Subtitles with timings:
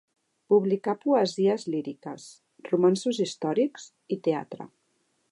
[0.51, 2.25] Publicà poesies líriques,
[2.69, 3.85] romanços històrics,
[4.17, 4.67] i teatre.